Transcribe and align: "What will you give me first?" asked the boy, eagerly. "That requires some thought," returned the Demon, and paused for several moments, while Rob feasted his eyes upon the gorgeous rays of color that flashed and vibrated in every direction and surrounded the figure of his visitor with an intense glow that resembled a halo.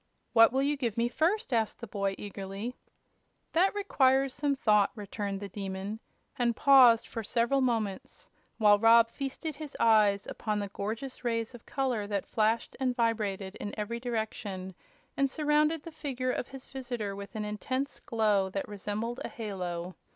"What 0.33 0.51
will 0.51 0.63
you 0.63 0.77
give 0.77 0.97
me 0.97 1.09
first?" 1.09 1.53
asked 1.53 1.79
the 1.79 1.85
boy, 1.85 2.15
eagerly. 2.17 2.73
"That 3.53 3.75
requires 3.75 4.33
some 4.33 4.55
thought," 4.55 4.89
returned 4.95 5.39
the 5.39 5.47
Demon, 5.47 5.99
and 6.39 6.55
paused 6.55 7.07
for 7.07 7.23
several 7.23 7.61
moments, 7.61 8.27
while 8.57 8.79
Rob 8.79 9.11
feasted 9.11 9.57
his 9.57 9.77
eyes 9.79 10.25
upon 10.25 10.57
the 10.57 10.69
gorgeous 10.73 11.23
rays 11.23 11.53
of 11.53 11.67
color 11.67 12.07
that 12.07 12.25
flashed 12.25 12.75
and 12.79 12.95
vibrated 12.95 13.53
in 13.57 13.75
every 13.77 13.99
direction 13.99 14.73
and 15.15 15.29
surrounded 15.29 15.83
the 15.83 15.91
figure 15.91 16.31
of 16.31 16.47
his 16.47 16.65
visitor 16.65 17.15
with 17.15 17.35
an 17.35 17.45
intense 17.45 17.99
glow 17.99 18.49
that 18.49 18.67
resembled 18.67 19.19
a 19.23 19.29
halo. 19.29 19.93